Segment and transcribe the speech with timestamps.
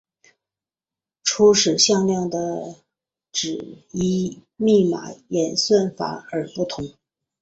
[1.23, 2.75] 初始向量的
[3.31, 6.91] 值依密码演算法而不同。